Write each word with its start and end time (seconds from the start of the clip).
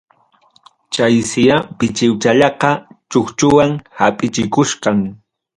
Chaysiya 0.93 1.57
pichiwchallaqa, 1.77 2.71
chukchuwan 3.11 3.71
hapichikuchkan. 3.99 4.97